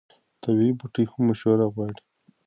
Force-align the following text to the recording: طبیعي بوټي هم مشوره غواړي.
طبیعي 0.43 0.73
بوټي 0.79 1.03
هم 1.11 1.21
مشوره 1.29 1.65
غواړي. 1.73 1.99